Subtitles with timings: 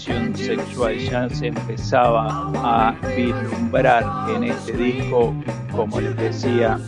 [0.00, 5.34] Sexual, ya se empezaba a vislumbrar en este disco,
[5.70, 6.78] como les decía,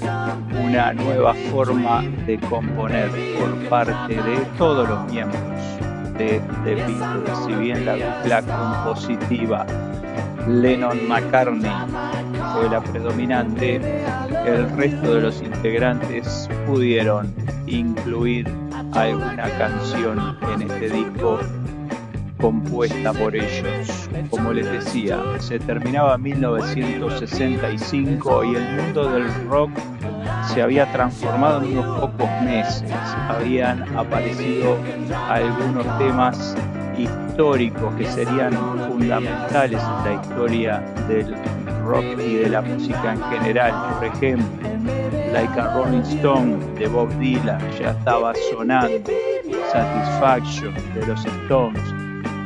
[0.65, 5.41] una nueva forma de componer por parte de todos los miembros
[6.17, 7.39] de The Beatles.
[7.47, 9.67] Si bien la dupla compositiva
[10.49, 11.71] Lennon-McCartney
[12.55, 13.77] fue la predominante,
[14.47, 17.33] el resto de los integrantes pudieron
[17.67, 18.49] incluir
[18.93, 21.39] alguna canción en este disco
[22.43, 24.11] compuesta por ellos.
[24.29, 29.71] Como les decía, se terminaba 1965 y el mundo del rock
[30.53, 32.93] se había transformado en unos pocos meses.
[33.29, 34.77] Habían aparecido
[35.29, 36.57] algunos temas
[36.99, 38.53] históricos que serían
[38.89, 41.37] fundamentales en la historia del
[41.85, 43.73] rock y de la música en general.
[43.95, 44.69] Por ejemplo,
[45.33, 49.11] Like a Rolling Stone de Bob Dylan ya estaba sonando,
[49.73, 51.81] Satisfaction de los Stones,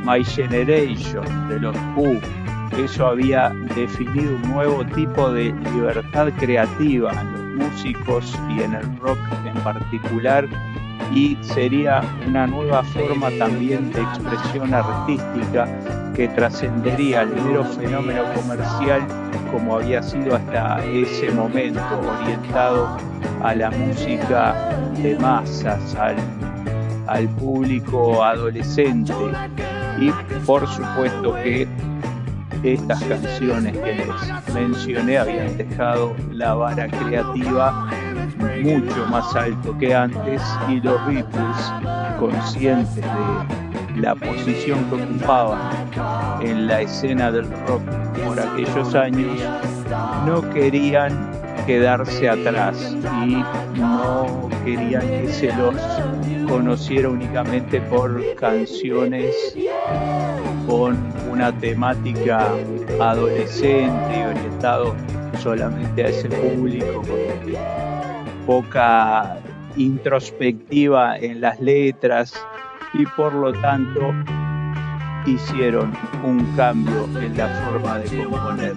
[0.07, 2.21] My Generation de los Who.
[2.79, 8.99] Eso había definido un nuevo tipo de libertad creativa en los músicos y en el
[8.99, 10.47] rock en particular
[11.13, 15.67] y sería una nueva forma también de expresión artística
[16.15, 19.03] que trascendería el mero fenómeno comercial
[19.51, 21.81] como había sido hasta ese momento,
[22.21, 22.97] orientado
[23.43, 24.55] a la música
[25.03, 26.17] de masas, al,
[27.09, 29.13] al público adolescente
[29.99, 30.11] y
[30.45, 31.69] por supuesto que
[32.63, 37.89] estas canciones que les mencioné habían dejado la vara creativa
[38.63, 41.73] mucho más alto que antes y los Beatles,
[42.19, 45.71] conscientes de la posición que ocupaban
[46.41, 47.83] en la escena del rock
[48.25, 49.41] por aquellos años,
[50.27, 51.36] no querían
[51.67, 52.97] quedarse atrás.
[53.27, 53.43] Y
[53.79, 55.75] no querían que se los
[56.49, 59.35] conociera únicamente por canciones
[60.67, 60.97] con
[61.31, 62.49] una temática
[63.01, 64.95] adolescente y orientado
[65.39, 69.37] solamente a ese público, con poca
[69.77, 72.33] introspectiva en las letras
[72.95, 74.15] y por lo tanto
[75.27, 75.93] hicieron
[76.25, 78.75] un cambio en la forma de componer.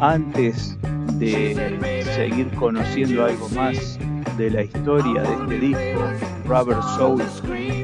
[0.00, 0.76] Antes
[1.18, 3.98] de seguir conociendo algo más
[4.36, 6.02] de la historia de este disco,
[6.46, 7.22] Rubber Soul,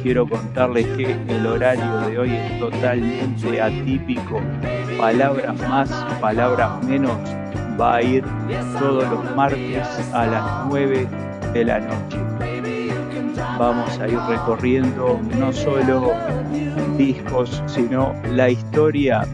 [0.02, 4.40] quiero contarles que el horario de hoy es totalmente atípico.
[4.98, 5.90] Palabras más,
[6.20, 7.16] palabras menos,
[7.80, 8.24] va a ir
[8.78, 11.06] todos los martes a las 9
[11.52, 12.18] de la noche.
[13.58, 16.12] Vamos a ir recorriendo no solo
[16.98, 19.26] discos, sino la historia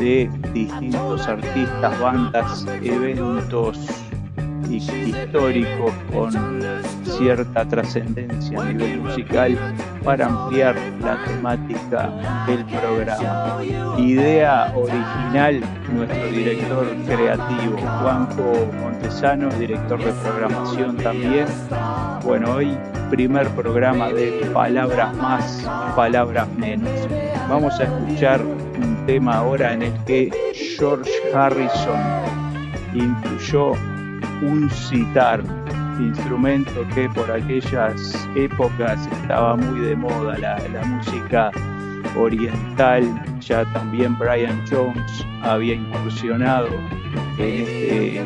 [0.00, 3.78] de distintos artistas, bandas, eventos
[4.68, 6.32] históricos con
[7.18, 9.56] cierta trascendencia a nivel musical
[10.04, 12.10] para ampliar la temática
[12.46, 13.62] del programa.
[13.98, 15.60] Idea original,
[15.92, 21.46] nuestro director creativo, Juanjo Montesano, director de programación también.
[22.24, 22.76] Bueno, hoy
[23.10, 26.90] primer programa de Palabras Más, Palabras Menos.
[27.48, 30.30] Vamos a escuchar un tema ahora en el que
[30.78, 32.00] George Harrison
[32.94, 33.72] incluyó
[34.42, 35.42] un citar,
[36.00, 41.50] instrumento que por aquellas épocas estaba muy de moda, la, música
[42.16, 43.02] oriental,
[43.40, 46.68] ya también Brian Jones había incursionado
[47.38, 48.24] en este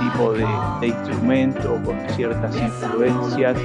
[0.00, 3.56] tipo de, instrumento con ciertas influencias,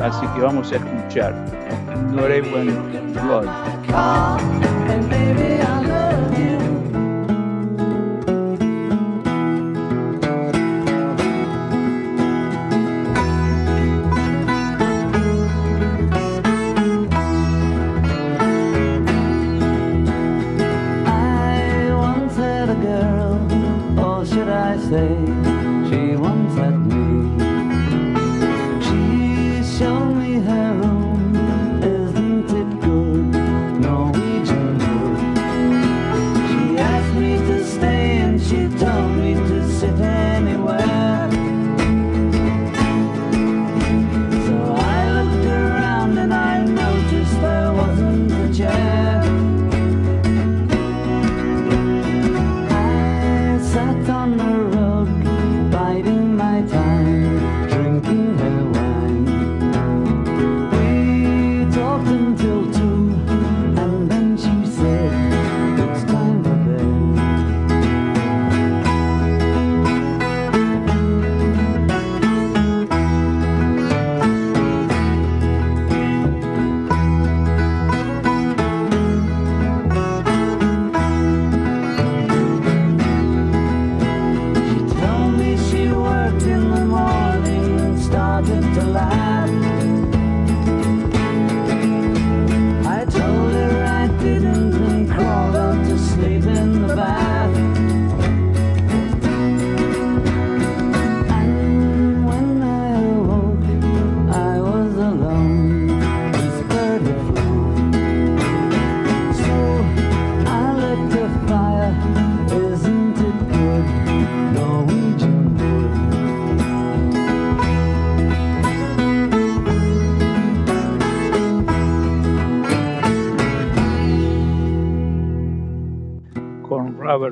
[0.00, 1.34] así que vamos a escuchar.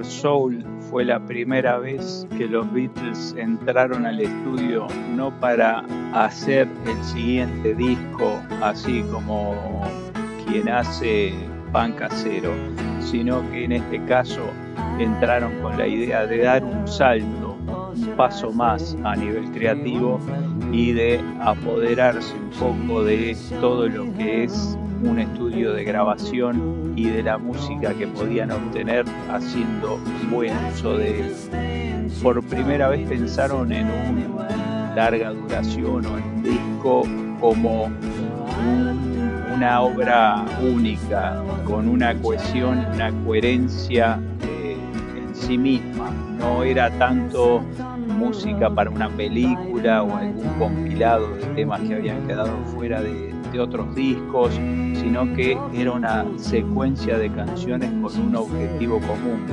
[0.07, 5.85] Soul fue la primera vez que los Beatles entraron al estudio no para
[6.15, 9.83] hacer el siguiente disco así como
[10.47, 11.35] quien hace
[11.73, 12.53] pan casero,
[13.01, 14.43] sino que en este caso
[14.99, 17.57] entraron con la idea de dar un salto,
[17.95, 20.21] un paso más a nivel creativo
[20.73, 27.05] y de apoderarse un poco de todo lo que es un estudio de grabación y
[27.05, 29.99] de la música que podían obtener haciendo
[30.31, 31.35] buen uso de él.
[32.23, 37.03] Por primera vez pensaron en una larga duración o en un disco
[37.41, 37.91] como
[39.55, 44.77] una obra única, con una cohesión, una coherencia eh,
[45.33, 47.63] sí misma, no era tanto
[48.07, 53.61] música para una película o algún compilado de temas que habían quedado fuera de, de
[53.61, 59.47] otros discos, sino que era una secuencia de canciones con un objetivo común.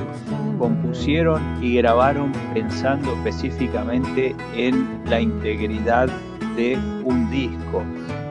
[0.58, 6.08] Compusieron y grabaron pensando específicamente en la integridad
[6.56, 7.82] de un disco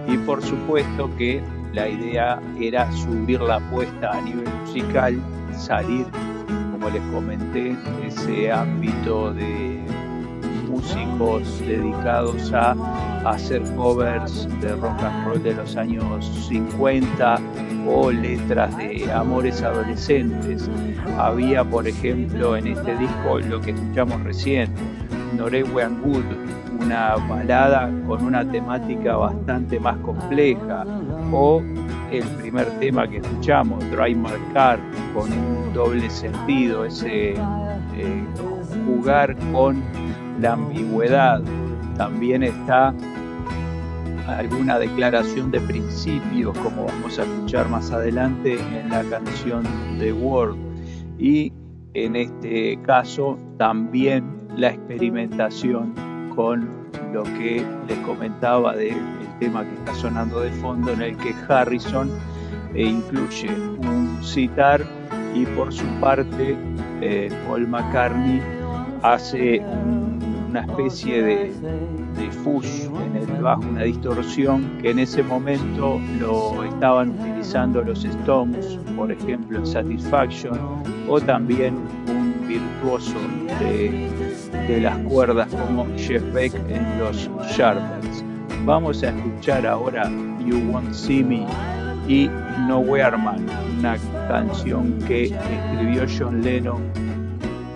[0.08, 1.42] y por supuesto que
[1.74, 5.20] la idea era subir la apuesta a nivel musical,
[5.58, 6.06] salir,
[6.72, 9.73] como les comenté, de ese ámbito de
[10.84, 12.76] músicos dedicados a,
[13.26, 17.40] hacer covers de rock and roll de los años 50
[17.88, 20.70] o letras de amores adolescentes.
[21.18, 24.70] Había, por ejemplo, en este disco lo que escuchamos recién,
[25.38, 26.26] Norwegian Wood,
[26.82, 30.86] una balada con una temática bastante más compleja,
[31.32, 31.62] o
[32.12, 34.80] el primer tema que escuchamos, Drive My Car,
[35.14, 38.26] con un doble sentido, ese eh,
[38.86, 39.82] jugar con
[40.44, 41.42] la ambigüedad.
[41.98, 42.94] También está
[44.28, 49.64] alguna declaración de principios, como vamos a escuchar más adelante en la canción
[50.00, 50.58] The World.
[51.18, 51.54] Y
[51.94, 54.24] en este caso también
[54.58, 55.94] la experimentación
[56.36, 56.70] con
[57.14, 58.98] lo que les comentaba del
[59.40, 62.10] tema que está sonando de fondo, en el que Harrison
[62.74, 64.82] eh, incluye un citar
[65.34, 66.58] y por su parte
[67.02, 68.42] eh, Paul McCartney
[69.04, 70.13] hace un,
[70.54, 71.52] una especie de,
[72.16, 78.06] de fush en el bajo, una distorsión que en ese momento lo estaban utilizando los
[78.06, 80.56] Stones, por ejemplo en Satisfaction,
[81.10, 81.74] o también
[82.08, 83.16] un virtuoso
[83.60, 88.24] de, las cuerdas como Jeff Beck en los Sharpers.
[88.64, 90.08] Vamos a escuchar ahora
[90.46, 91.48] You Won't See Me
[92.08, 92.30] y
[92.68, 93.44] Nowhere Man,
[93.80, 97.13] una canción que escribió John Lennon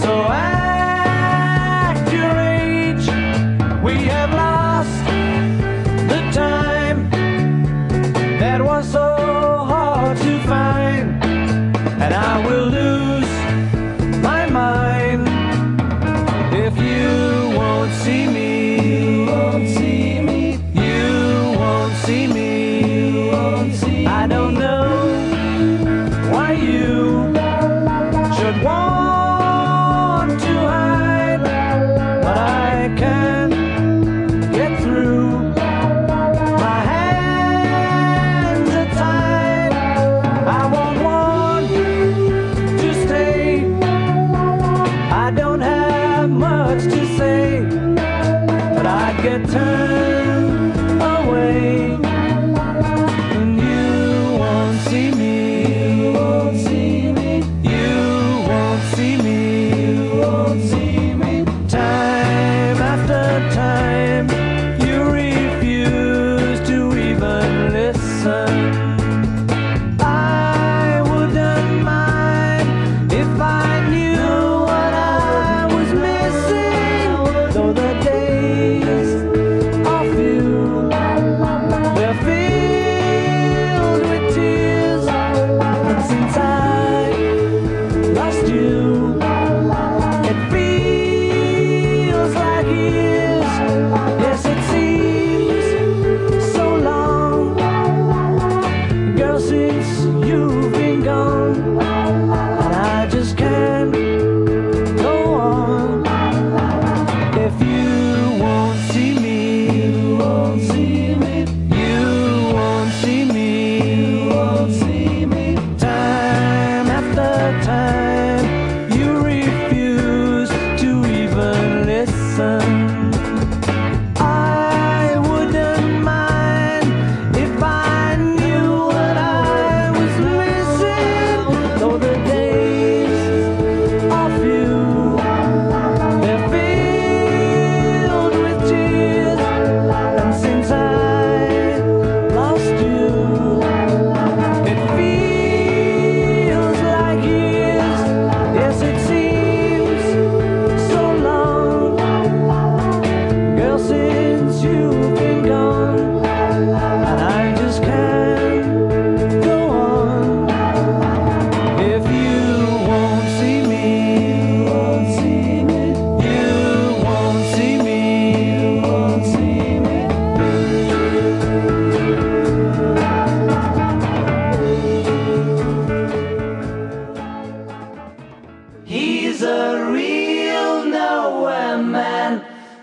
[0.00, 0.55] So act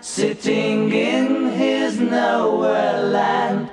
[0.04, 3.70] sitting in his nowhere land.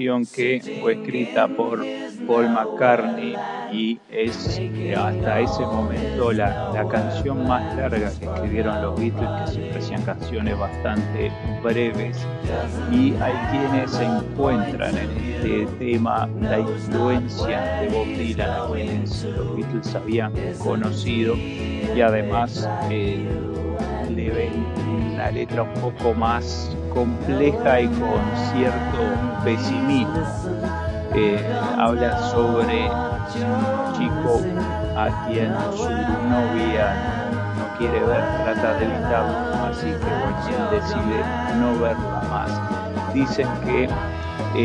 [0.00, 1.84] Canción que fue escrita por
[2.26, 3.34] Paul McCartney
[3.70, 4.58] y es
[4.96, 10.02] hasta ese momento la, la canción más larga que escribieron los Beatles, que siempre hacían
[10.04, 11.30] canciones bastante
[11.62, 12.16] breves.
[12.90, 19.24] Y hay quienes se encuentran en este tema la influencia de Bob Dylan, a quienes
[19.24, 21.36] los Beatles habían conocido.
[21.36, 23.22] Y además eh,
[24.08, 24.66] le ven
[25.12, 28.20] una letra un poco más compleja y con
[28.52, 28.98] cierto
[29.44, 30.24] pesimismo.
[31.14, 31.44] Eh,
[31.76, 34.40] habla sobre un chico
[34.96, 36.94] a quien su novia
[37.58, 41.24] no, quiere ver, trata de evitarlo, así que él decide
[41.58, 43.14] no verla más.
[43.14, 43.88] Dicen que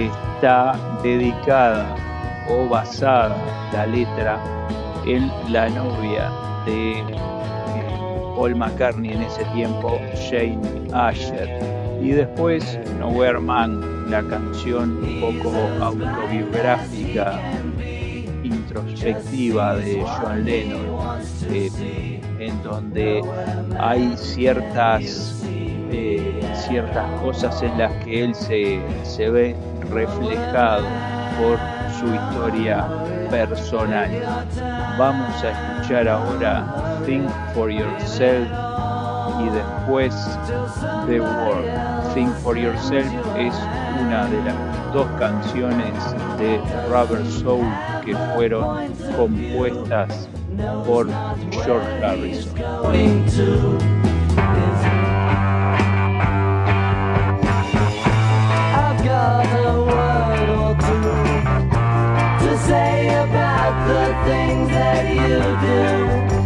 [0.07, 1.95] está dedicada
[2.49, 3.35] o basada
[3.73, 4.39] la letra
[5.05, 6.29] en la novia
[6.65, 10.59] de eh, Paul McCartney en ese tiempo, Jane
[10.93, 11.85] Asher.
[12.01, 17.39] Y después Nowhere Man, la canción un poco autobiográfica,
[18.43, 23.23] introspectiva de John Lennon, eh, en donde
[23.79, 25.43] hay ciertas,
[25.91, 29.55] eh, ciertas cosas en las que él se, se ve
[29.89, 30.86] reflejado
[31.39, 31.58] por
[31.99, 32.88] su historia
[33.29, 34.10] personal.
[34.97, 38.64] Vamos a escuchar ahora Think for Yourself
[39.39, 40.13] y después
[41.08, 42.13] The World.
[42.13, 43.06] Think for Yourself
[43.38, 43.54] es
[44.02, 45.93] una de las dos canciones
[46.38, 47.65] de Rubber Soul
[48.06, 50.30] que fueron compuestas
[50.86, 51.08] por
[51.65, 52.54] George Harrison.
[62.67, 66.44] say about the things that you do.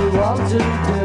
[0.00, 0.99] You want to do.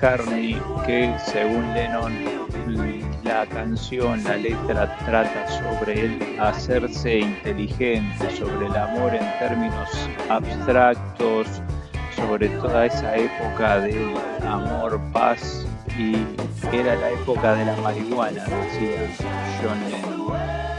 [0.00, 2.14] McCartney, que según Lennon
[3.22, 9.90] la canción, la letra trata sobre el hacerse inteligente, sobre el amor en términos
[10.30, 11.46] abstractos,
[12.16, 14.14] sobre toda esa época del
[14.48, 15.66] amor, paz
[15.98, 16.24] y
[16.72, 19.06] era la época de la marihuana, decía
[19.62, 20.32] John Lennon.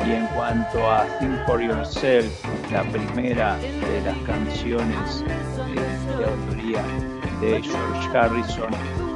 [0.08, 6.84] Y en cuanto a Think for Yourself, la primera de las canciones eh, de autoría
[7.40, 9.11] de George Harrison,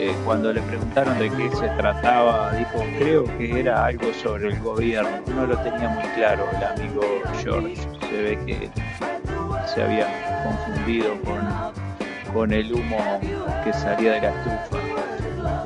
[0.00, 4.60] eh, cuando le preguntaron de qué se trataba, dijo, creo que era algo sobre el
[4.60, 5.10] gobierno.
[5.34, 7.02] No lo tenía muy claro el amigo
[7.42, 7.74] George.
[8.08, 8.70] Se ve que
[9.66, 10.06] se había
[10.44, 13.20] confundido con, con el humo
[13.64, 14.78] que salía de la estufa.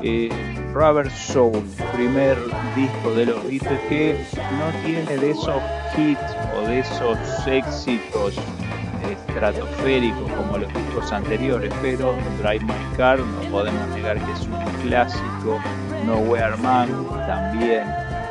[0.01, 0.29] Eh,
[0.73, 2.35] Rubber Soul, primer
[2.75, 4.25] disco de los Beatles que
[4.57, 5.61] no tiene de esos
[5.95, 8.35] hits o de esos éxitos
[9.13, 14.81] estratosféricos como los discos anteriores, pero Drive My Car no podemos negar que es un
[14.81, 15.59] clásico,
[16.05, 16.89] Nowhere Man
[17.27, 17.83] también,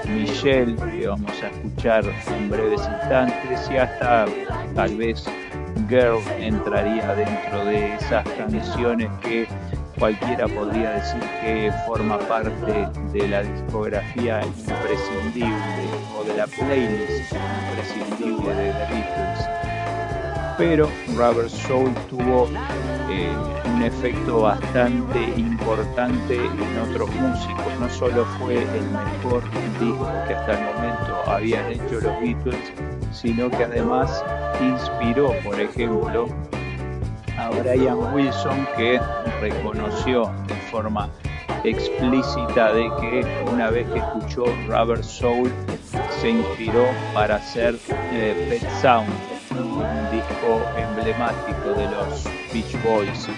[0.09, 4.27] Michelle que vamos a escuchar en breves instantes y hasta
[4.75, 5.25] tal vez
[5.89, 9.47] Girl entraría dentro de esas canciones que
[9.99, 18.55] cualquiera podría decir que forma parte de la discografía imprescindible o de la playlist imprescindible
[18.55, 19.52] de The Beatles.
[20.63, 22.49] Pero Rubber Soul tuvo
[23.11, 23.29] eh,
[23.67, 27.67] un efecto bastante importante en otros músicos.
[27.81, 29.43] No solo fue el mejor
[29.81, 32.73] disco que hasta el momento habían hecho los Beatles,
[33.11, 34.25] sino que además
[34.61, 36.29] inspiró, por ejemplo,
[37.37, 39.01] a Brian Wilson que
[39.41, 41.11] reconoció de forma
[41.65, 45.51] explícita de que una vez que escuchó Rubber Soul
[46.21, 47.77] se inspiró para hacer
[48.13, 49.32] eh, Pet Sound, un
[50.43, 53.29] disco emblemático de los Beach Boys.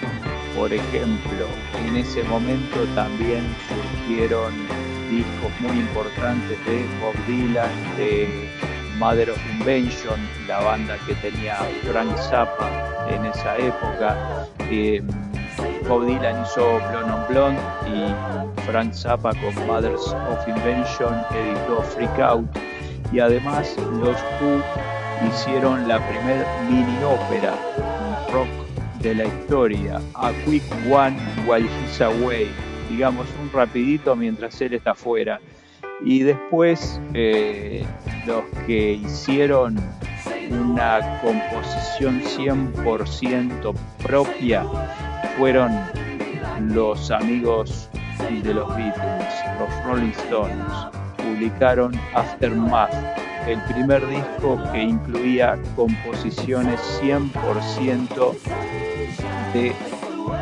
[0.55, 1.45] Por ejemplo,
[1.85, 4.53] en ese momento también surgieron
[5.09, 8.49] discos muy importantes de Bob Dylan, de
[8.97, 11.57] Mother of Invention, la banda que tenía
[11.91, 12.69] Frank Zappa
[13.09, 14.47] en esa época.
[14.71, 15.03] Eh,
[15.87, 22.19] Bob Dylan hizo Blonde on Blonde y Frank Zappa con Mothers of Invention editó Freak
[22.19, 22.47] Out.
[23.11, 24.63] Y además los Who
[25.27, 27.53] hicieron la primer mini ópera
[28.31, 28.47] rock
[28.99, 31.15] de la historia, A Quick One
[31.47, 32.49] While He's Away,
[32.89, 35.39] digamos un rapidito mientras él está fuera.
[36.03, 37.85] Y después eh,
[38.25, 39.77] los que hicieron
[40.49, 43.73] una composición 100%
[44.03, 44.65] propia
[45.37, 45.71] fueron
[46.73, 47.89] los amigos
[48.43, 50.73] de los Beatles, los Rolling Stones.
[51.17, 52.93] Publicaron Aftermath,
[53.47, 58.33] el primer disco que incluía composiciones 100%
[59.53, 59.73] de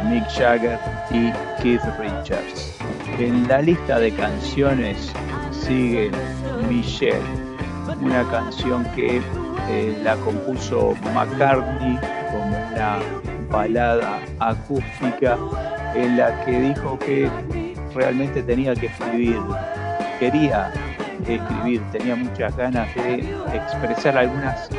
[0.10, 0.80] Mick Jagger
[1.12, 2.78] y Keith Richards.
[3.20, 5.12] En la lista de canciones
[5.52, 6.12] sigue
[6.70, 7.20] Michelle,
[8.02, 9.22] una canción que
[9.70, 12.00] eh, la compuso McCartney
[12.32, 13.00] como una
[13.50, 15.38] balada acústica
[15.94, 17.30] en la que dijo que
[17.94, 19.40] realmente tenía que escribir,
[20.20, 20.72] quería
[21.28, 23.20] escribir, tenía muchas ganas de
[23.54, 24.70] expresar algunas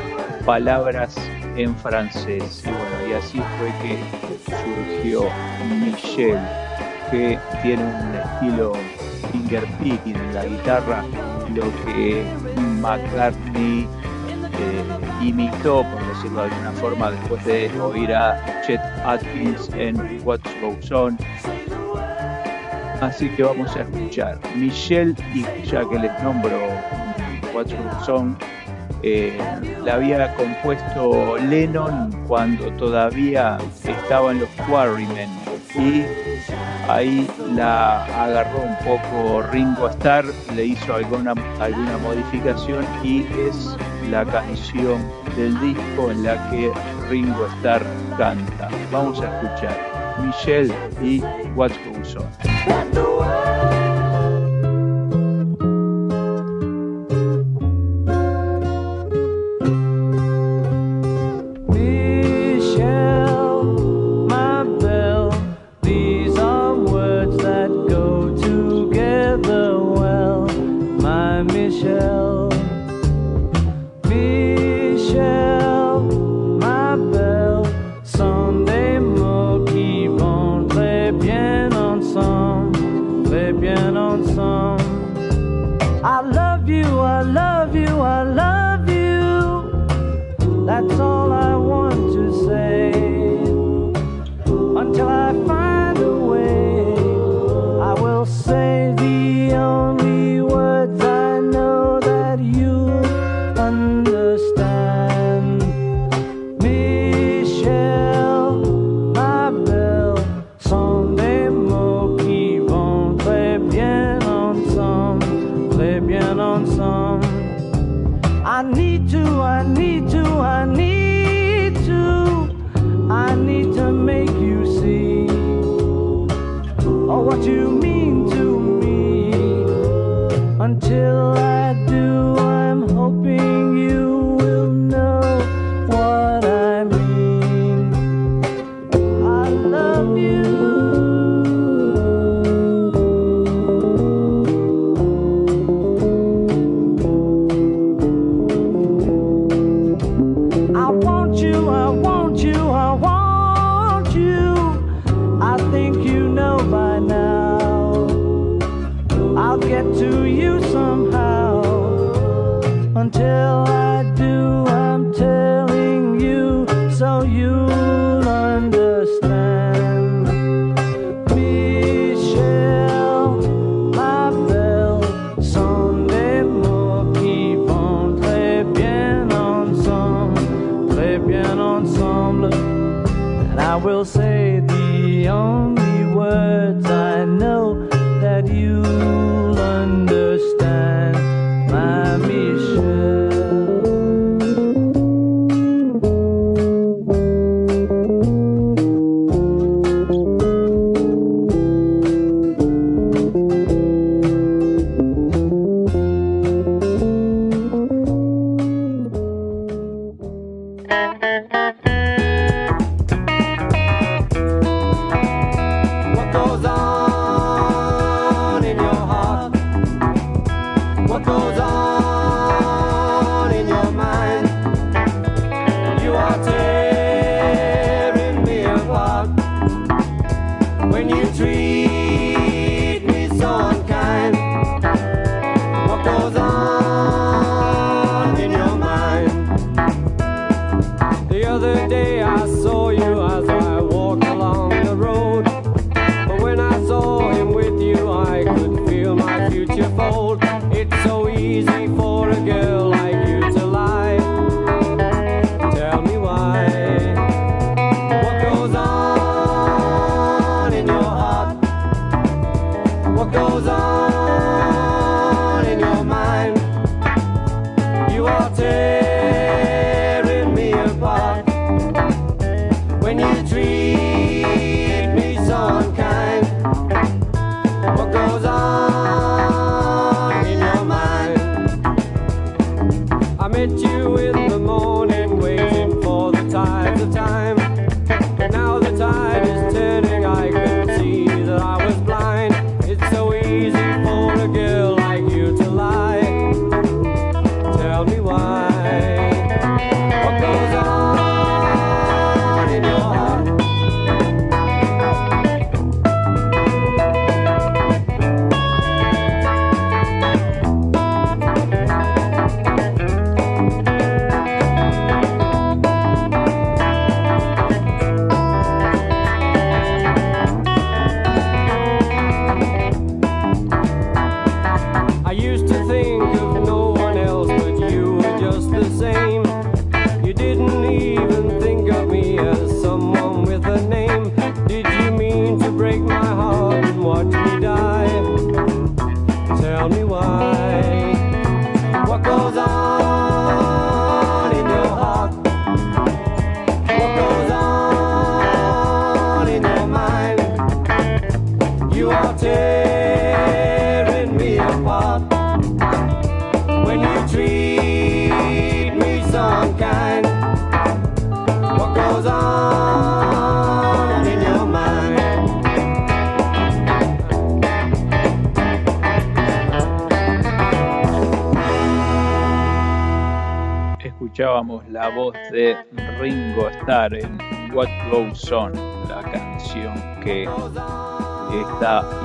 [0.45, 1.15] palabras
[1.55, 2.63] en francés.
[2.65, 3.97] Y bueno, y así fue que
[4.45, 5.23] surgió
[5.69, 6.39] Michelle,
[7.11, 8.73] que tiene un estilo
[9.31, 11.03] fingerpicking en la guitarra,
[11.53, 12.23] lo que
[12.81, 13.87] McCartney
[14.59, 14.83] eh,
[15.21, 20.91] imitó, por decirlo de alguna forma, después de oír a Chet Atkins en What Goes
[20.91, 21.17] On.
[23.01, 26.57] Así que vamos a escuchar Michelle y ya que les nombro
[27.53, 28.37] What Goes On,
[29.03, 29.37] eh,
[29.83, 35.29] la había compuesto Lennon cuando todavía estaba en los Quarrymen
[35.77, 36.03] y
[36.89, 43.77] ahí la agarró un poco Ringo Starr, le hizo alguna, alguna modificación y es
[44.09, 45.01] la canción
[45.35, 46.71] del disco en la que
[47.09, 47.85] Ringo Starr
[48.17, 48.69] canta.
[48.91, 51.21] Vamos a escuchar Michelle y
[51.55, 53.54] What Goes On.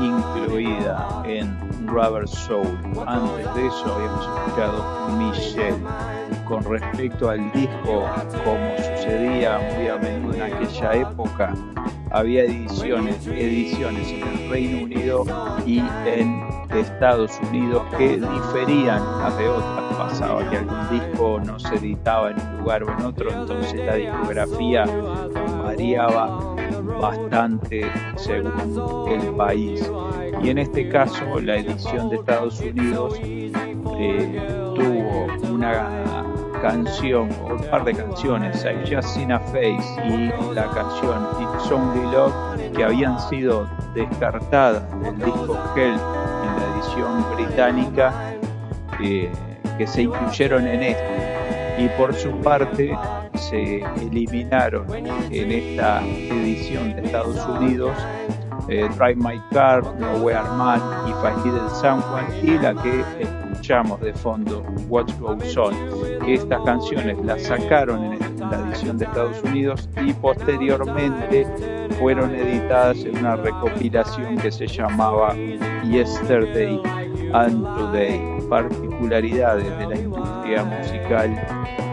[0.00, 1.54] Incluida en
[1.86, 2.78] Rubber Soul.
[3.06, 5.76] Antes de eso habíamos escuchado Michelle.
[6.46, 8.08] Con respecto al disco,
[8.44, 11.54] como sucedía muy a menudo en aquella época,
[12.10, 15.24] había ediciones, ediciones en el Reino Unido
[15.64, 16.42] y en
[16.74, 19.94] Estados Unidos que diferían las de otras.
[19.96, 23.94] Pasaba que algún disco no se editaba en un lugar o en otro, entonces la
[23.94, 24.86] discografía
[25.62, 26.49] variaba
[27.00, 29.90] bastante según el país.
[30.42, 34.42] Y en este caso, la edición de Estados Unidos eh,
[34.74, 36.00] tuvo una
[36.62, 41.70] canción o un par de canciones, I Just Seen a Face y la canción It's
[41.70, 48.34] Only Love, que habían sido descartadas del disco Hell en la edición británica,
[49.02, 49.30] eh,
[49.78, 51.30] que se incluyeron en este.
[51.78, 52.94] Y por su parte,
[53.40, 57.96] se eliminaron en esta edición de Estados Unidos
[58.68, 64.12] eh, Drive My Car, Nowhere Man, If I Needed Someone y la que escuchamos de
[64.12, 65.74] fondo, What Goes On.
[66.26, 71.46] Estas canciones las sacaron en la edición de Estados Unidos y posteriormente
[71.98, 75.34] fueron editadas en una recopilación que se llamaba
[75.84, 76.80] Yesterday
[77.32, 81.89] and Today, particularidades de la industria musical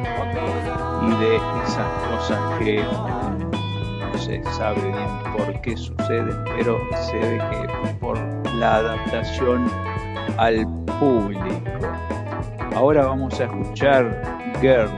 [1.07, 6.77] y de esas cosas que no se sabe bien por qué suceden, pero
[7.07, 8.17] se ve que por
[8.55, 9.69] la adaptación
[10.37, 10.67] al
[10.99, 11.43] público.
[12.75, 14.21] Ahora vamos a escuchar
[14.61, 14.89] Girl,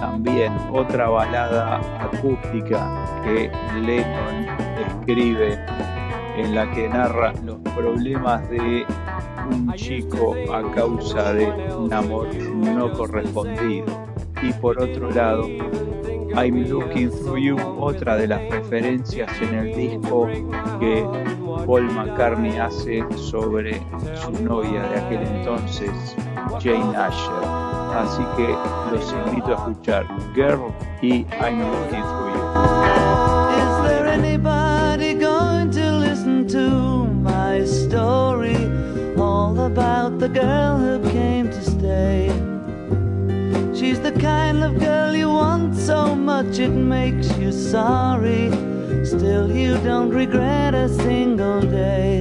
[0.00, 3.50] también otra balada acústica que
[3.80, 4.46] Lennon
[4.78, 5.58] escribe
[6.36, 8.84] en la que narra los problemas de
[9.50, 14.15] un chico a causa de un amor no correspondido.
[14.42, 15.46] Y por otro lado,
[16.34, 20.28] I'm Looking Through You, otra de las referencias en el disco
[20.78, 21.04] que
[21.66, 23.80] Paul McCartney hace sobre
[24.14, 26.16] su novia de aquel entonces,
[26.62, 27.44] Jane Asher.
[27.96, 28.46] Así que
[28.92, 32.46] los invito a escuchar Girl y I'm Looking Through You.
[39.66, 40.28] About the
[43.96, 48.50] She's the kind of girl you want so much it makes you sorry.
[49.06, 52.20] Still, you don't regret a single day.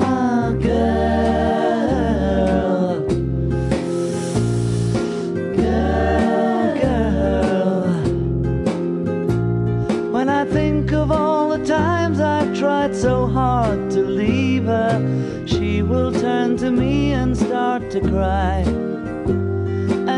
[0.00, 1.38] Ah, girl.
[5.54, 7.92] Girl, girl.
[10.10, 15.82] When I think of all the times I've tried so hard to leave her, she
[15.82, 18.89] will turn to me and start to cry.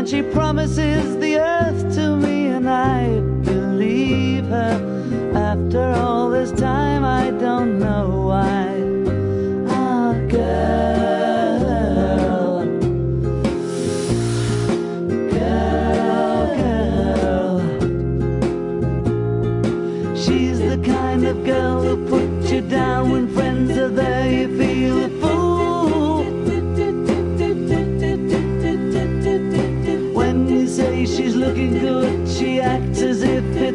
[0.03, 6.12] And she promises the earth to me and I believe her after all.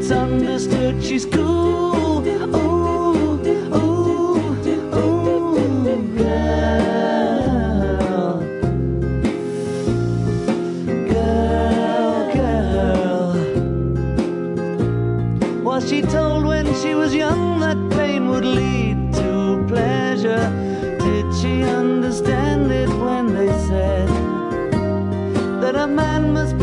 [0.08, 2.24] She's understood, she's cool.
[2.24, 3.42] Ooh,
[3.74, 4.16] ooh,
[4.96, 5.36] ooh,
[6.16, 6.80] girl.
[11.12, 13.34] Girl, girl.
[15.62, 20.50] Was she told when she was young that pain would lead to pleasure?
[21.00, 24.08] Did she understand it when they said
[25.60, 26.56] that a man must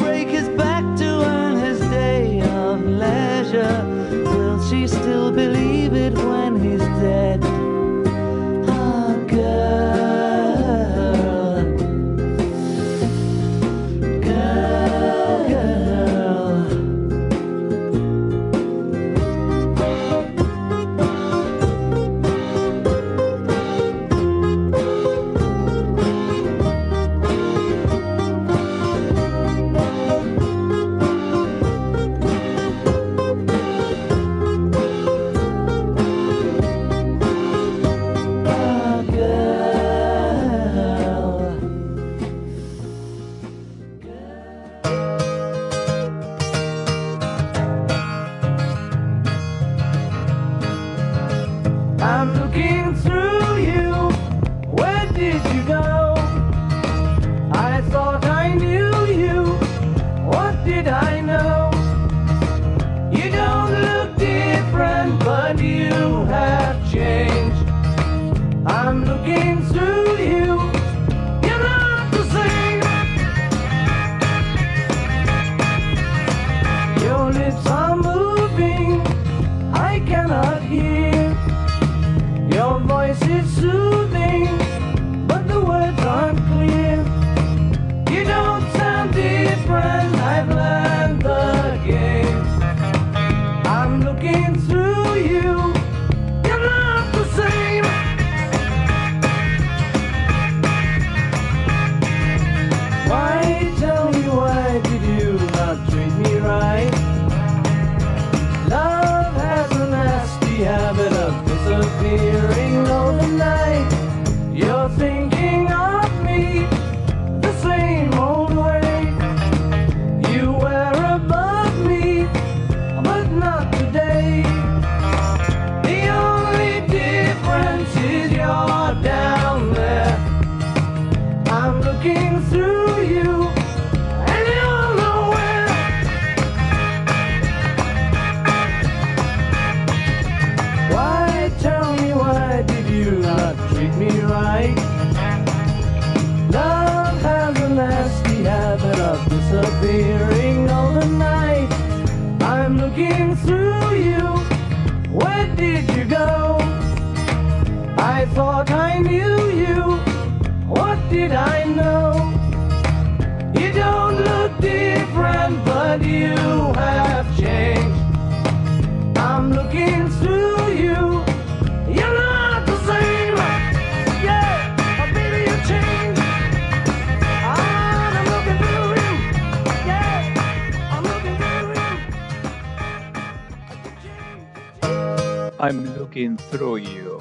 [185.65, 187.19] I'm Looking Through You,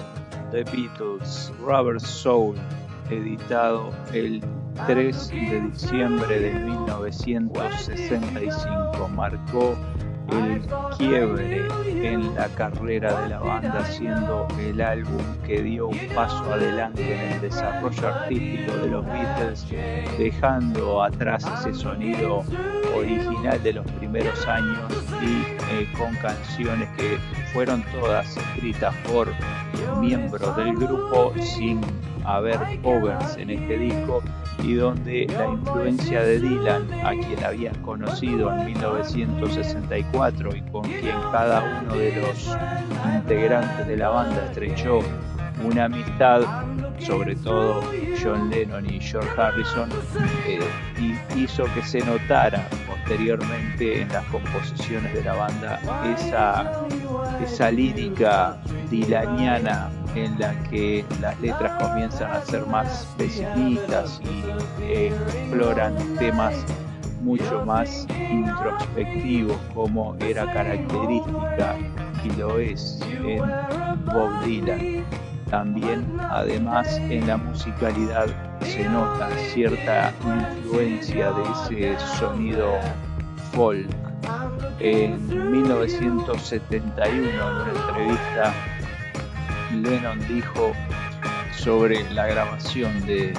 [0.50, 2.56] The Beatles, Rubber Soul,
[3.08, 4.42] editado el
[4.86, 9.74] 3 de diciembre de 1965, marcó
[10.30, 10.62] el
[10.96, 17.14] quiebre en la carrera de la banda, siendo el álbum que dio un paso adelante
[17.14, 19.66] en el desarrollo artístico de los Beatles,
[20.18, 22.44] dejando atrás ese sonido
[22.94, 27.18] original de los primeros años y eh, con canciones que
[27.52, 29.28] fueron todas escritas por
[30.00, 31.80] miembros del grupo sin
[32.24, 34.22] haber covers en este disco
[34.62, 41.16] y donde la influencia de Dylan, a quien habían conocido en 1964 y con quien
[41.32, 42.56] cada uno de los
[43.14, 45.00] integrantes de la banda estrechó
[45.62, 46.42] una amistad,
[46.98, 47.82] sobre todo
[48.22, 49.88] John Lennon y George Harrison,
[50.46, 50.60] eh,
[50.98, 55.80] y hizo que se notara posteriormente en las composiciones de la banda
[56.16, 56.86] esa,
[57.42, 58.58] esa lírica
[58.90, 66.54] dilaniana en la que las letras comienzan a ser más pesimistas y exploran temas
[67.22, 71.76] mucho más introspectivos como era característica
[72.22, 73.40] y lo es en
[74.06, 75.04] Bob Dylan.
[75.50, 78.26] También además en la musicalidad
[78.60, 81.42] se nota cierta influencia de
[81.94, 82.72] ese sonido
[83.52, 83.88] folk.
[84.80, 88.54] En 1971 en una entrevista
[89.82, 90.72] Lennon dijo
[91.56, 93.32] sobre la grabación de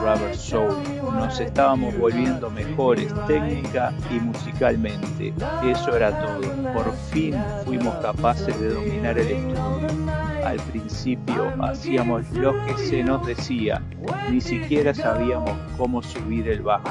[0.00, 0.74] Rubber Soul.
[1.14, 5.34] Nos estábamos volviendo mejores técnica y musicalmente.
[5.64, 6.72] Eso era todo.
[6.72, 10.23] Por fin fuimos capaces de dominar el estudio.
[10.44, 13.82] Al principio hacíamos lo que se nos decía,
[14.30, 16.88] ni siquiera sabíamos cómo subir el bajo.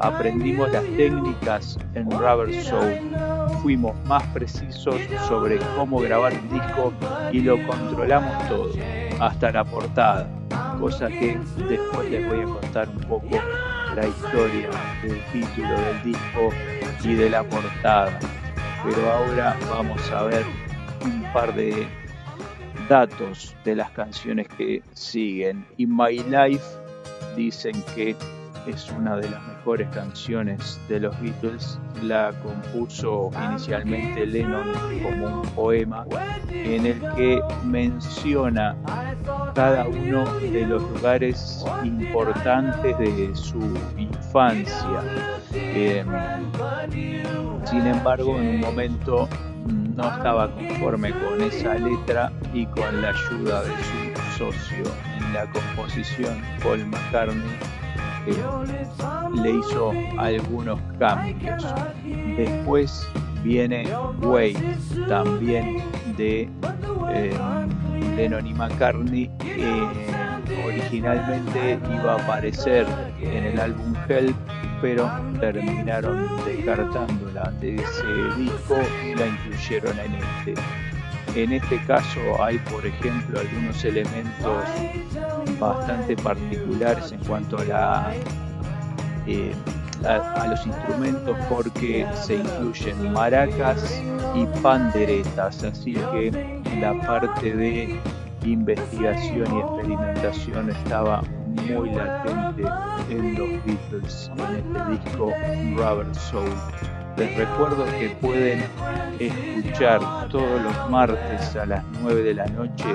[0.00, 3.00] Aprendimos las técnicas en Rubber Soul
[3.62, 4.96] fuimos más precisos
[5.28, 6.92] sobre cómo grabar un disco
[7.32, 8.72] y lo controlamos todo,
[9.20, 10.28] hasta la portada,
[10.80, 11.38] cosa que
[11.68, 13.38] después les voy a contar un poco
[13.94, 14.68] la historia
[15.02, 16.48] del título del disco
[17.04, 18.18] y de la portada.
[18.84, 20.44] Pero ahora vamos a ver
[21.04, 21.86] un par de
[22.88, 25.64] datos de las canciones que siguen.
[25.76, 26.64] In My Life
[27.36, 28.16] dicen que
[28.66, 31.78] es una de las mejores canciones de los Beatles.
[32.02, 34.72] La compuso inicialmente Lennon
[35.02, 36.06] como un poema
[36.50, 38.76] en el que menciona
[39.54, 43.60] cada uno de los lugares importantes de su
[43.96, 45.02] infancia.
[45.52, 46.06] Em,
[47.64, 49.28] sin embargo, en un momento
[49.96, 54.84] no estaba conforme con esa letra y con la ayuda de su socio
[55.18, 57.58] en la composición, Paul McCartney,
[59.42, 61.64] le hizo algunos cambios.
[62.36, 63.06] Después
[63.42, 63.86] viene
[64.20, 64.76] Wade,
[65.08, 65.82] también
[66.16, 66.48] de
[67.10, 67.32] eh,
[68.16, 69.30] Lennon y McCartney,
[70.66, 72.86] originalmente iba a aparecer
[73.20, 74.36] en el álbum Help,
[74.82, 75.08] pero
[75.40, 78.04] terminaron descartándola de ese
[78.36, 78.76] disco
[79.06, 80.54] y la incluyeron en este.
[81.34, 84.64] En este caso hay, por ejemplo, algunos elementos
[85.58, 88.12] bastante particulares en cuanto a, la,
[89.26, 89.54] eh,
[90.04, 94.02] a, los instrumentos porque se incluyen maracas
[94.34, 97.98] y panderetas, así que la parte de
[98.44, 101.22] investigación y experimentación estaba
[101.52, 102.64] muy latente
[103.10, 105.32] en los Beatles en este disco
[105.76, 106.50] Rubber Soul.
[107.16, 108.64] Les recuerdo que pueden
[109.18, 112.94] escuchar todos los martes a las 9 de la noche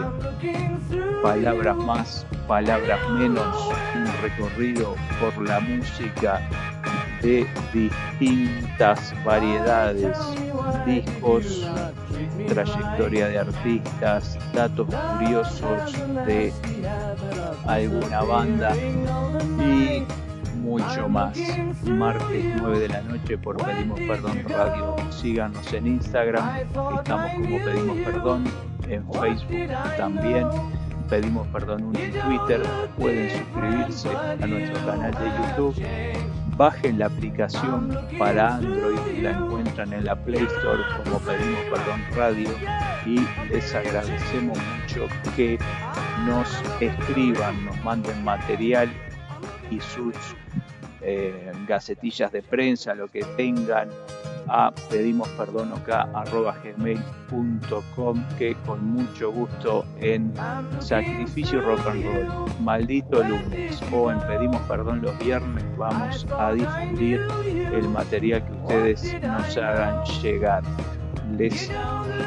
[1.22, 6.42] palabras más, palabras menos, un recorrido por la música
[7.22, 10.18] de distintas variedades,
[10.86, 11.68] discos,
[12.46, 15.94] trayectoria de artistas, datos curiosos
[16.26, 16.54] de
[17.66, 20.06] alguna banda y
[20.58, 21.38] mucho más.
[21.84, 24.96] Martes 9 de la noche por Pedimos Perdón Radio.
[25.10, 28.44] Síganos en Instagram, estamos como Pedimos Perdón,
[28.88, 30.48] en Facebook también.
[31.10, 32.62] Pedimos Perdón en Twitter.
[32.98, 36.37] Pueden suscribirse a nuestro canal de YouTube.
[36.58, 42.50] Bajen la aplicación para Android, la encuentran en la Play Store como Pedimos Perdón Radio
[43.06, 43.20] y
[43.54, 45.60] les agradecemos mucho que
[46.26, 46.50] nos
[46.82, 48.90] escriban, nos manden material
[49.70, 50.16] y sus
[51.08, 53.88] eh, gacetillas de prensa, lo que tengan,
[54.50, 56.10] a pedimos perdón acá
[56.64, 60.34] gmail.com que con mucho gusto en
[60.80, 62.28] Sacrificio Rock and Roll,
[62.62, 63.82] Maldito lunes.
[63.92, 67.22] O en Pedimos perdón los viernes vamos a difundir
[67.74, 70.62] el material que ustedes nos hagan llegar.
[71.38, 71.72] Les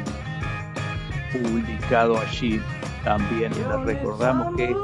[1.32, 2.62] publicado allí.
[3.04, 4.76] También les recordamos que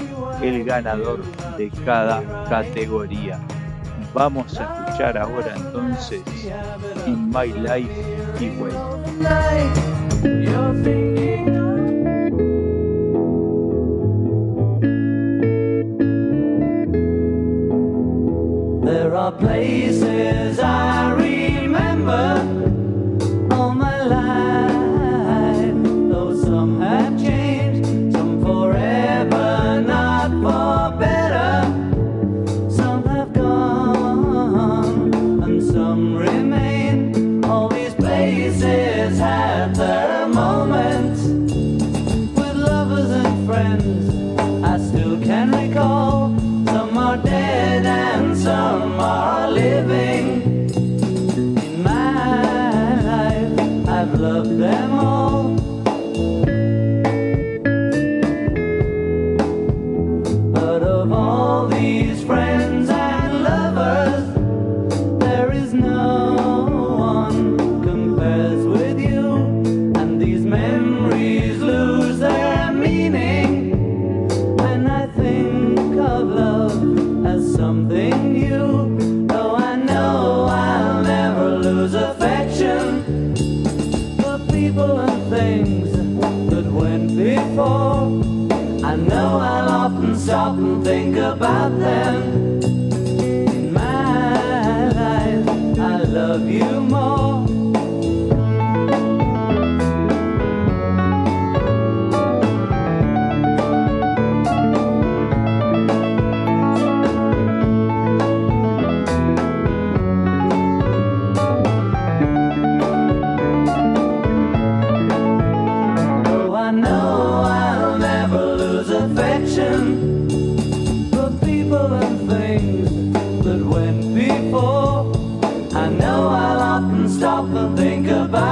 [0.41, 1.24] el ganador
[1.58, 3.39] de cada categoría.
[4.14, 6.22] Vamos a escuchar ahora entonces
[7.06, 7.91] In My Life
[8.39, 8.74] y Way.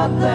[0.08, 0.33] not there.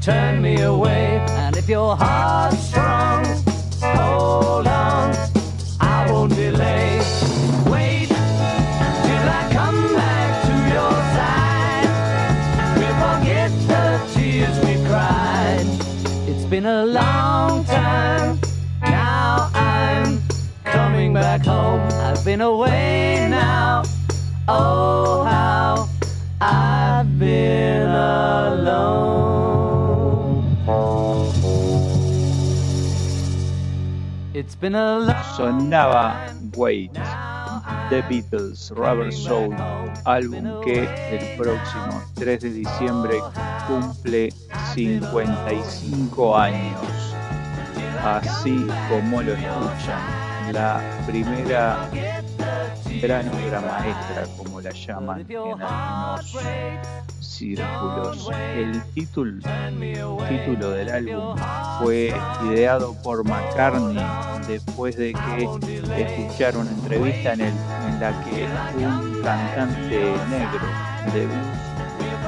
[0.00, 1.24] turn me away.
[1.30, 3.24] And if your heart's strong,
[3.82, 5.14] hold on,
[5.80, 6.98] I won't delay.
[7.66, 11.88] Wait till I come back to your side.
[12.78, 15.66] We forget the tears we cried.
[16.28, 18.40] It's been a long time,
[18.82, 20.22] now I'm
[20.64, 21.80] coming back home.
[22.00, 23.82] I've been away now,
[24.48, 25.19] oh.
[35.36, 36.92] Sonaba Wait,
[37.90, 39.54] The Beatles, Rubber Soul,
[40.04, 43.18] álbum que el próximo 3 de diciembre
[43.66, 44.32] cumple
[44.74, 47.14] 55 años.
[48.04, 51.90] Así como lo escuchan, la primera
[52.98, 56.36] gran obra maestra, como la llaman en algunos
[57.20, 58.28] círculos.
[58.54, 59.42] El título,
[60.28, 61.36] título del álbum
[61.80, 62.12] fue
[62.50, 64.04] ideado por McCartney
[64.46, 65.48] después de que
[66.02, 67.54] escuchara una entrevista en, el-
[67.88, 68.48] en la que
[68.84, 70.66] un cantante negro
[71.14, 71.28] de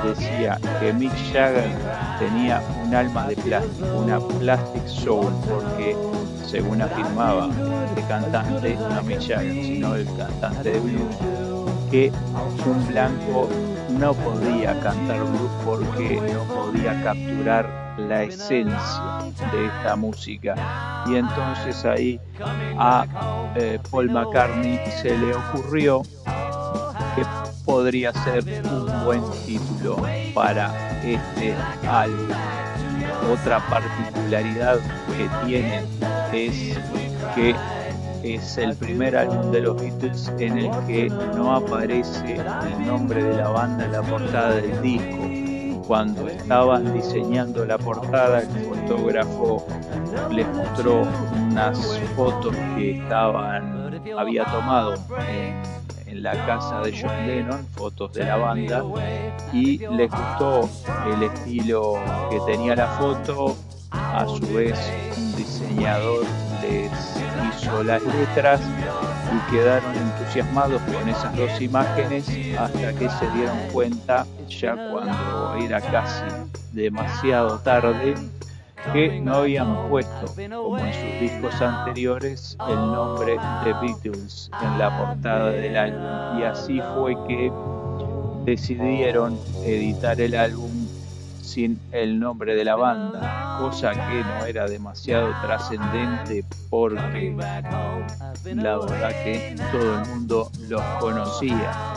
[0.03, 1.71] decía que Mick Jagger
[2.19, 5.97] tenía un alma de plástico, una plastic soul, porque
[6.45, 7.49] según afirmaba
[7.97, 11.17] el cantante, no Mick Jagger, sino el cantante de blues,
[11.91, 12.13] que
[12.67, 13.49] un blanco
[13.91, 19.19] no podía cantar blues porque no podía capturar la esencia
[19.53, 21.05] de esta música.
[21.07, 22.21] Y entonces ahí
[22.79, 26.03] a eh, Paul McCartney se le ocurrió
[27.15, 27.23] que
[27.65, 29.97] podría ser un buen título
[30.35, 31.55] para este
[31.89, 32.29] álbum.
[33.31, 34.79] Otra particularidad
[35.17, 35.85] que tiene
[36.33, 36.79] es
[37.35, 37.55] que
[38.23, 43.37] es el primer álbum de los Beatles en el que no aparece el nombre de
[43.37, 45.83] la banda en la portada del disco.
[45.87, 49.67] Cuando estaban diseñando la portada, el fotógrafo
[50.31, 51.03] les mostró
[51.35, 53.83] unas fotos que estaban
[54.19, 54.95] había tomado
[55.29, 55.63] en,
[56.07, 58.85] en la casa de John Lennon, fotos de la banda,
[59.53, 60.69] y les gustó
[61.13, 61.95] el estilo
[62.31, 63.57] que tenía la foto.
[63.91, 64.79] A su vez,
[65.19, 66.25] un diseñador
[66.63, 67.12] les
[67.83, 68.61] las letras
[69.33, 75.81] y quedaron entusiasmados con esas dos imágenes hasta que se dieron cuenta, ya cuando era
[75.81, 76.23] casi
[76.73, 78.15] demasiado tarde,
[78.93, 84.97] que no habían puesto, como en sus discos anteriores, el nombre de Beatles en la
[84.99, 86.41] portada del álbum.
[86.41, 87.53] Y así fue que
[88.45, 90.72] decidieron editar el álbum
[91.53, 97.37] sin el nombre de la banda, cosa que no era demasiado trascendente porque
[98.55, 101.95] la verdad que todo el mundo los conocía.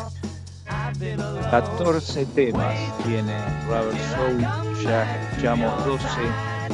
[1.52, 2.76] 14 temas
[3.06, 3.34] tiene
[3.68, 4.42] Rubber Soul,
[4.84, 6.06] ya escuchamos 12,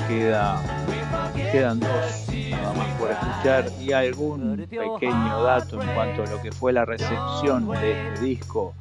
[0.07, 0.59] queda,
[1.51, 2.30] quedan dos
[2.99, 8.09] por escuchar y algún pequeño dato en cuanto a lo que fue la recepción de
[8.09, 8.73] este disco.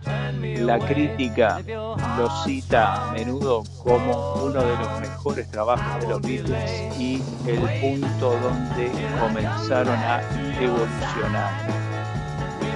[0.42, 6.98] La crítica lo cita a menudo como uno de los mejores trabajos de los Beatles
[6.98, 8.90] y el punto donde
[9.20, 10.20] comenzaron a
[10.60, 11.79] evolucionar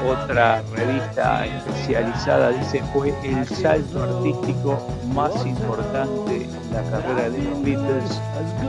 [0.07, 7.63] otra revista especializada dice fue el salto artístico más importante en la carrera de los
[7.63, 8.21] Beatles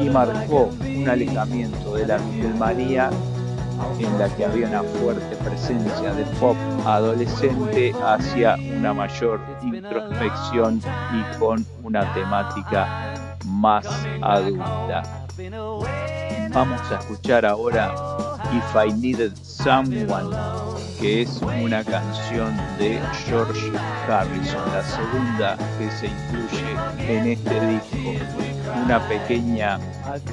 [0.02, 3.10] y marcó un alejamiento de la Beatlemanía
[4.00, 6.56] en la que había una fuerte presencia de pop
[6.86, 10.82] adolescente hacia una mayor introspección
[11.14, 13.14] y con una temática
[13.46, 13.86] más
[14.22, 15.04] adulta.
[16.52, 17.94] Vamos a escuchar ahora
[18.54, 23.72] If I Needed Someone que es una canción de George
[24.08, 28.26] Harrison, la segunda que se incluye en este disco.
[28.86, 29.80] Una pequeña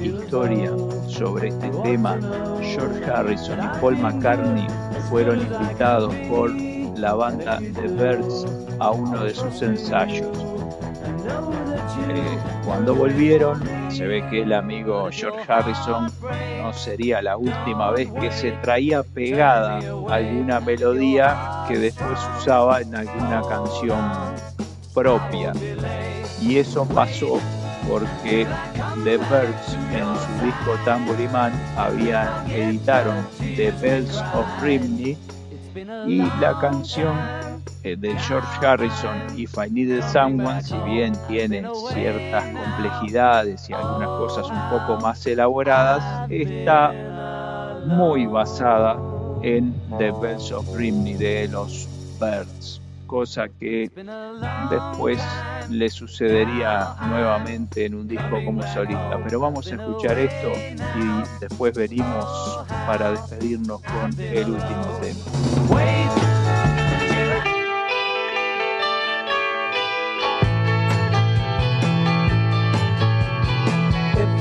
[0.01, 0.71] historia
[1.07, 2.19] sobre este tema.
[2.61, 4.67] George Harrison y Paul McCartney
[5.09, 6.51] fueron invitados por
[6.97, 8.45] la banda The Birds
[8.79, 10.62] a uno de sus ensayos.
[12.15, 16.11] Eh, cuando volvieron, se ve que el amigo George Harrison
[16.61, 22.95] no sería la última vez que se traía pegada alguna melodía que después usaba en
[22.95, 23.99] alguna canción
[24.93, 25.53] propia.
[26.41, 27.39] Y eso pasó
[27.89, 28.45] porque
[29.03, 35.17] The Birds en su disco Tambourine habían editaron The Bells of Rimney
[36.07, 37.17] y la canción
[37.83, 44.49] de George Harrison, If I Needed Someone, si bien tiene ciertas complejidades y algunas cosas
[44.49, 46.93] un poco más elaboradas, está
[47.85, 48.97] muy basada
[49.41, 51.87] en The Bells of Rimney de los
[52.19, 53.91] Birds, cosa que
[54.69, 55.21] después
[55.69, 59.19] le sucedería nuevamente en un disco como solista.
[59.23, 66.42] Pero vamos a escuchar esto y después venimos para despedirnos con el último tema.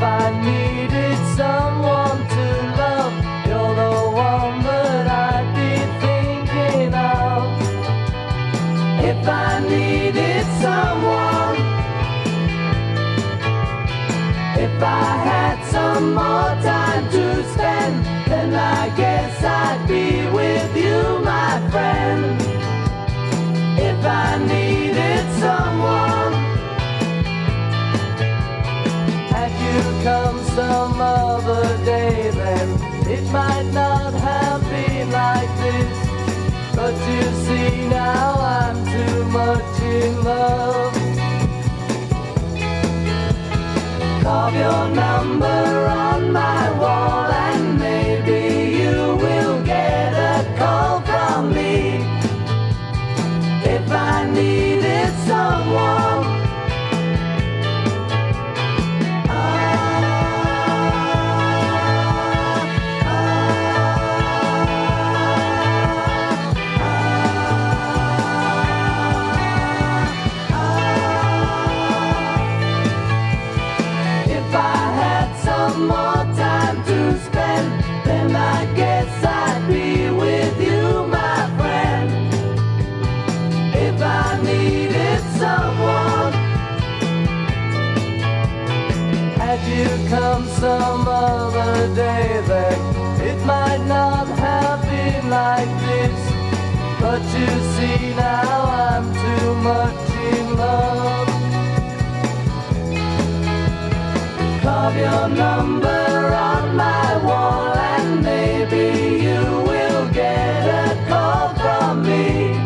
[0.02, 2.46] I needed someone to
[2.80, 3.14] love.
[3.46, 5.72] You're the one that I'd be
[6.02, 7.62] thinking of.
[9.04, 11.56] If I needed someone
[14.58, 21.20] If I had some more time to spend Then I guess I'd be with you,
[21.24, 22.40] my friend.
[23.78, 26.21] If I needed someone.
[30.02, 32.68] Come some other day, then
[33.08, 36.74] it might not have been like this.
[36.74, 40.94] But you see now I'm too much in love.
[44.22, 45.51] Carve your number
[105.12, 108.86] your number on my wall and maybe
[109.26, 112.56] you will get a call from me.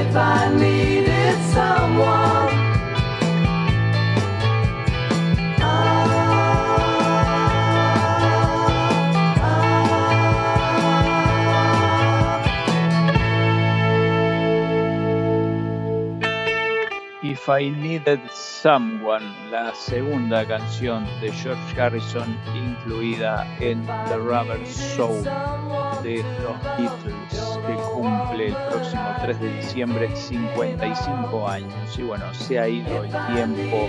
[0.00, 2.48] If I needed someone.
[17.22, 18.20] If I Needed
[18.62, 25.24] Someone, la segunda canción de George Harrison incluida en The Rubber Soul
[26.02, 31.98] de los Beatles, que cumple el próximo 3 de diciembre 55 años.
[31.98, 33.88] Y bueno, se ha ido el tiempo,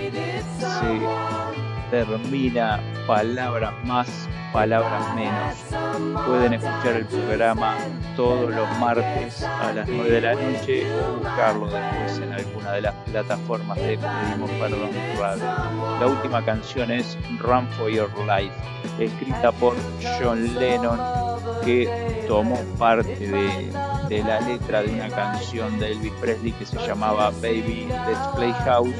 [0.56, 1.51] se
[1.92, 4.08] termina palabras más,
[4.50, 6.24] palabras menos.
[6.26, 7.76] Pueden escuchar el programa
[8.16, 12.80] todos los martes a las 9 de la noche o buscarlo después en alguna de
[12.80, 15.44] las plataformas de Pedimos Perdón Radio.
[16.00, 18.54] La última canción es Run for Your Life,
[18.98, 19.76] escrita por
[20.18, 20.98] John Lennon,
[21.62, 23.70] que tomó parte de,
[24.08, 28.52] de la letra de una canción de Elvis Presley que se llamaba Baby Let's Play
[28.64, 28.94] House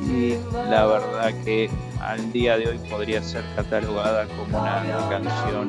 [0.00, 0.36] y
[0.70, 1.68] la verdad que
[2.02, 5.68] al día de hoy podría ser catalogada como una canción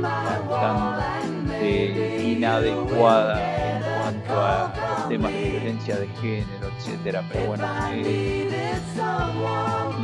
[0.00, 4.72] bastante inadecuada en cuanto a
[5.08, 7.24] temas de violencia de género, etcétera.
[7.32, 8.48] Pero bueno, eh,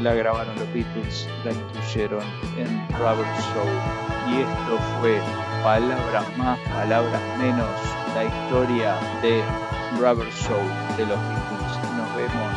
[0.03, 2.25] la grabaron los Beatles, la incluyeron
[2.57, 3.71] en Rubber Soul
[4.31, 5.21] y esto fue
[5.63, 7.71] palabras más, palabras menos,
[8.15, 9.43] la historia de
[9.99, 11.79] Rubber Soul de los Beatles.
[11.97, 12.55] Nos vemos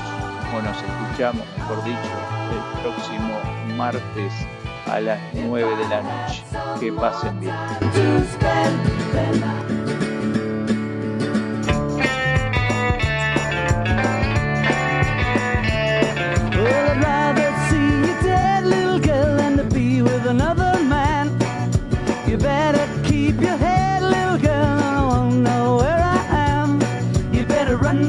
[0.54, 3.40] o nos escuchamos, mejor dicho, el próximo
[3.78, 4.34] martes
[4.88, 6.44] a las 9 de la noche.
[6.80, 7.56] Que pasen bien.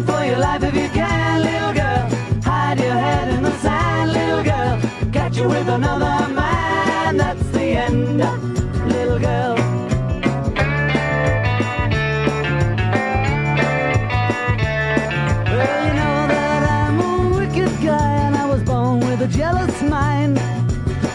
[0.07, 1.32] for your life if you can,
[5.43, 8.19] you with another man, that's the end,
[8.89, 9.55] little girl.
[15.53, 19.83] Well, you know that I'm a wicked guy, and I was born with a jealous
[19.83, 20.39] mind.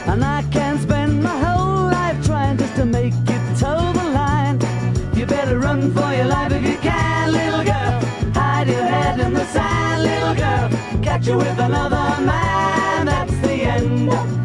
[0.08, 4.60] And I can spend my whole life trying just to make you toe the line.
[5.16, 8.02] You better run for your life if you can, little girl.
[8.34, 10.70] Hide your head in the sand, little girl.
[11.02, 12.77] Catch you with another man,
[13.78, 14.37] friend.